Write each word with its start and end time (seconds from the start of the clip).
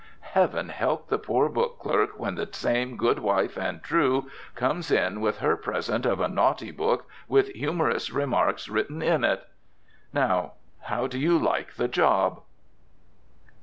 Heaven 0.21 0.69
help 0.69 1.09
the 1.09 1.19
poor 1.19 1.47
book 1.47 1.77
clerk 1.77 2.17
when 2.17 2.33
the 2.33 2.49
same 2.51 2.97
good 2.97 3.19
wife 3.19 3.55
and 3.55 3.83
true 3.83 4.31
comes 4.55 4.89
in 4.89 5.21
with 5.21 5.37
her 5.41 5.55
present 5.55 6.07
of 6.07 6.19
a 6.19 6.27
naughty 6.27 6.71
book 6.71 7.07
with 7.27 7.49
humorous 7.49 8.09
remarks 8.11 8.67
written 8.67 9.03
in 9.03 9.23
it! 9.23 9.47
Now, 10.11 10.53
how 10.85 11.05
do 11.05 11.19
you 11.19 11.37
like 11.37 11.75
the 11.75 11.87
job? 11.87 12.41